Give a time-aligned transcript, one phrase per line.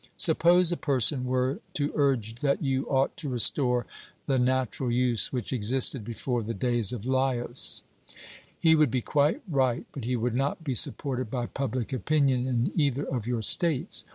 [0.17, 3.85] Suppose a person were to urge that you ought to restore
[4.25, 7.83] the natural use which existed before the days of Laius;
[8.59, 12.71] he would be quite right, but he would not be supported by public opinion in
[12.73, 14.03] either of your states.